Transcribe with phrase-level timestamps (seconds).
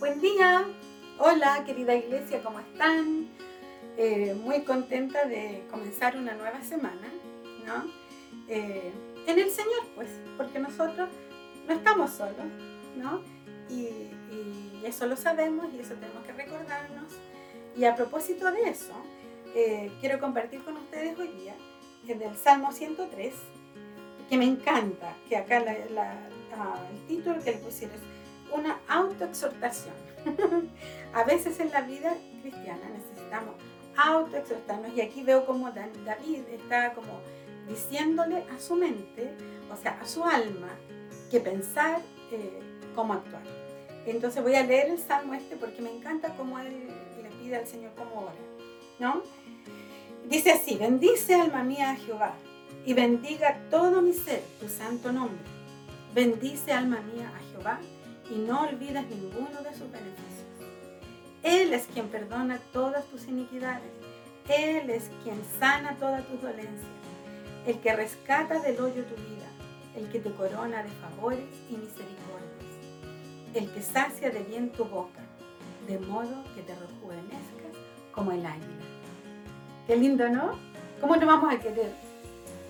[0.00, 0.64] Buen día,
[1.18, 3.28] hola querida iglesia, ¿cómo están?
[3.98, 7.06] Eh, muy contenta de comenzar una nueva semana,
[7.66, 7.84] ¿no?
[8.48, 8.90] Eh,
[9.26, 10.08] en el Señor, pues,
[10.38, 11.10] porque nosotros
[11.68, 12.34] no estamos solos,
[12.96, 13.20] ¿no?
[13.68, 13.88] Y,
[14.86, 17.12] eso lo sabemos y eso tenemos que recordarnos.
[17.76, 18.94] Y a propósito de eso,
[19.54, 21.54] eh, quiero compartir con ustedes hoy día
[22.06, 23.34] del Salmo 103,
[24.30, 25.62] que me encanta, que acá
[26.56, 28.19] ah, el título que le pusieron es
[28.52, 29.94] una autoexhortación.
[31.14, 33.54] a veces en la vida cristiana necesitamos
[33.96, 37.20] autoexhortarnos y aquí veo como David está como
[37.68, 39.30] diciéndole a su mente,
[39.72, 40.68] o sea, a su alma,
[41.30, 42.00] que pensar
[42.32, 42.60] eh,
[42.94, 43.42] cómo actuar.
[44.06, 46.88] Entonces voy a leer el salmo este porque me encanta cómo él
[47.22, 48.34] le pide al Señor cómo ora,
[48.98, 49.22] ¿no?
[50.28, 52.34] Dice así, bendice alma mía a Jehová
[52.84, 55.44] y bendiga todo mi ser tu santo nombre.
[56.14, 57.78] Bendice alma mía a Jehová
[58.30, 60.46] y no olvides ninguno de sus beneficios.
[61.42, 63.90] Él es quien perdona todas tus iniquidades.
[64.48, 66.86] Él es quien sana todas tus dolencias.
[67.66, 69.48] El que rescata del hoyo tu vida.
[69.96, 72.70] El que te corona de favores y misericordias.
[73.54, 75.20] El que sacia de bien tu boca,
[75.88, 77.76] de modo que te rejuvenezcas
[78.12, 78.84] como el águila.
[79.86, 80.52] Qué lindo, ¿no?
[81.00, 81.92] ¿Cómo no vamos a querer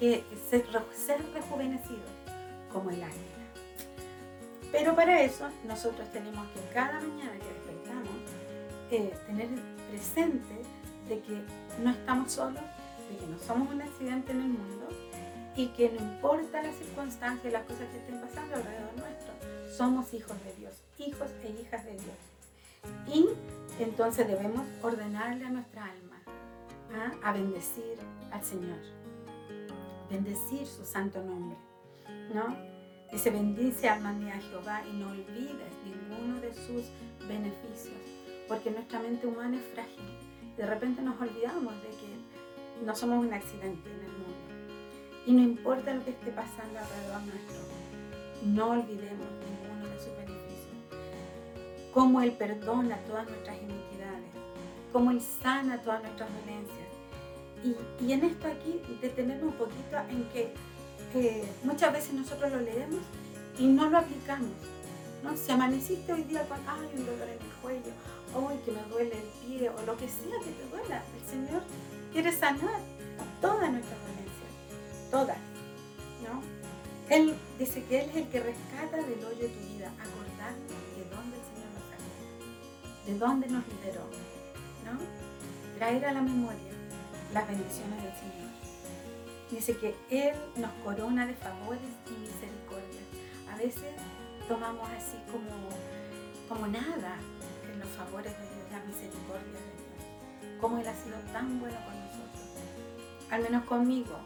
[0.00, 1.20] que ser, ser
[2.72, 3.43] como el águila?
[4.74, 8.10] Pero para eso nosotros tenemos que cada mañana que despertamos
[8.90, 9.48] eh, tener
[9.88, 10.62] presente
[11.08, 11.44] de que
[11.80, 12.62] no estamos solos,
[13.08, 14.88] de que no somos un accidente en el mundo
[15.54, 19.32] y que no importa las circunstancias las cosas que estén pasando alrededor nuestro,
[19.72, 22.18] somos hijos de Dios, hijos e hijas de Dios.
[23.06, 23.28] Y
[23.80, 26.20] entonces debemos ordenarle a nuestra alma
[26.96, 27.12] ¿ah?
[27.22, 27.96] a bendecir
[28.32, 28.80] al Señor,
[30.10, 31.56] bendecir su santo nombre,
[32.34, 32.73] ¿no?
[33.16, 36.84] Se bendice alma mía Jehová y no olvides ninguno de sus
[37.26, 38.00] beneficios,
[38.48, 40.04] porque nuestra mente humana es frágil.
[40.56, 44.34] De repente nos olvidamos de que no somos un accidente en el mundo.
[45.26, 47.60] Y no importa lo que esté pasando alrededor nuestro,
[48.44, 50.74] no olvidemos ninguno de sus beneficios.
[51.92, 54.30] Cómo Él perdona todas nuestras iniquidades,
[54.92, 56.88] cómo Él sana todas nuestras dolencias.
[57.64, 60.52] Y, y en esto aquí detenerme un poquito en que
[61.62, 63.00] muchas veces nosotros lo leemos
[63.58, 64.50] y no lo aplicamos.
[65.22, 65.36] ¿no?
[65.36, 67.92] Si amaneciste hoy día con, ay, un dolor en el cuello,
[68.34, 71.62] ay, que me duele el pie, o lo que sea que te duela, el Señor
[72.12, 72.80] quiere sanar
[73.40, 75.38] todas nuestras dolencias, todas.
[76.22, 76.42] ¿no?
[77.08, 81.04] Él dice que Él es el que rescata del hoyo de tu vida, acordando de
[81.14, 84.04] dónde el Señor nos sacó, de dónde nos liberó.
[84.84, 84.98] ¿no?
[85.78, 86.72] Traer a la memoria
[87.32, 88.63] las bendiciones del Señor.
[89.54, 91.78] Dice que Él nos corona de favores
[92.08, 93.04] y misericordias.
[93.48, 93.94] A veces
[94.48, 95.70] tomamos así como,
[96.48, 97.16] como nada
[97.78, 100.58] los favores de Dios, las misericordias de Dios.
[100.60, 102.42] Como Él ha sido tan bueno con nosotros.
[103.30, 104.18] Al menos conmigo.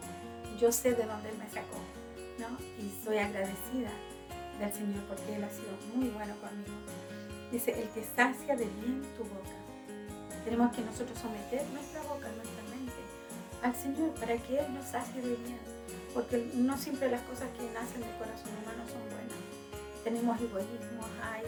[0.59, 1.77] Yo sé de dónde Él me sacó.
[2.39, 2.57] ¿no?
[2.81, 3.91] Y soy agradecida
[4.59, 6.73] del Señor porque Él ha sido muy bueno conmigo.
[7.51, 9.57] Dice, el que sacia de bien tu boca.
[10.43, 12.68] Tenemos que nosotros someter nuestra boca, nuestra
[13.61, 15.59] al Señor para que Él nos hace de bien.
[16.13, 19.39] Porque no siempre las cosas que nacen del corazón humano son buenas.
[20.03, 21.43] Tenemos egoísmos, hay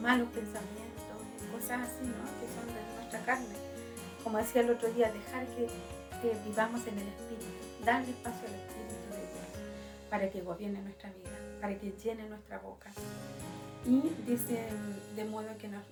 [0.00, 1.18] malos pensamientos,
[1.50, 2.22] cosas así, ¿no?
[2.38, 3.56] Que son de nuestra carne.
[4.22, 5.66] Como decía el otro día, dejar que,
[6.44, 7.46] vivamos en el Espíritu,
[7.84, 9.48] darle espacio al Espíritu de Dios
[10.10, 11.30] para que gobierne nuestra vida,
[11.60, 12.90] para que llene nuestra boca.
[13.86, 14.68] Y dice,
[15.16, 15.82] de modo que nos,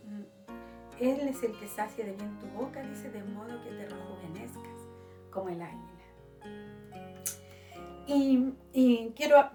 [1.00, 4.87] Él es el que sacia de bien tu boca, dice, de modo que te rejuvenezcas
[5.30, 5.98] como el águila.
[8.06, 9.50] Y, quiero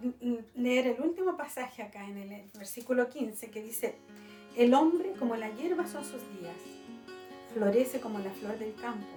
[0.53, 3.95] leer el último pasaje acá en el versículo 15 que dice,
[4.55, 6.55] el hombre como la hierba son sus días,
[7.53, 9.07] florece como la flor del campo,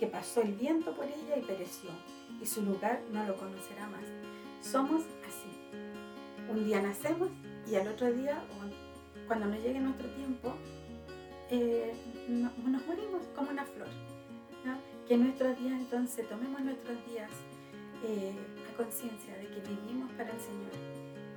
[0.00, 1.90] que pasó el viento por ella y pereció,
[2.40, 4.02] y su lugar no lo conocerá más.
[4.60, 5.78] Somos así.
[6.50, 7.28] Un día nacemos
[7.70, 8.42] y al otro día,
[9.28, 10.54] cuando nos llegue nuestro tiempo,
[11.50, 11.94] eh,
[12.28, 14.11] nos morimos como una flor
[15.12, 17.28] que nuestros días entonces tomemos nuestros días
[18.02, 18.32] eh,
[18.66, 20.72] a conciencia de que vivimos para el Señor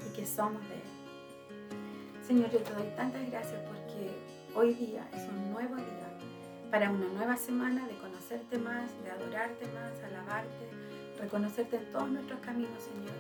[0.08, 2.26] y que somos de Él.
[2.26, 4.16] Señor, yo te doy tantas gracias porque
[4.56, 6.08] hoy día es un nuevo día
[6.72, 10.70] para una nueva semana de conocerte más, de adorarte más, alabarte,
[11.20, 13.18] reconocerte en todos nuestros caminos, Señor,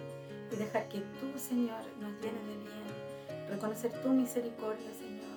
[0.53, 5.34] y dejar que tú, Señor, nos llene de bien, reconocer tu misericordia, Señor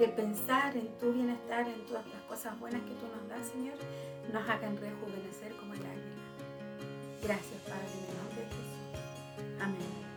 [0.00, 3.74] que pensar en tu bienestar, en todas las cosas buenas que tú nos das, Señor,
[4.32, 6.24] nos hagan rejuvenecer como el águila.
[7.22, 9.60] Gracias, Padre, en el nombre de Jesús.
[9.60, 10.09] Amén.